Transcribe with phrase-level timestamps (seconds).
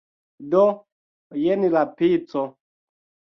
[0.53, 0.61] Do,
[1.43, 2.43] jen la pico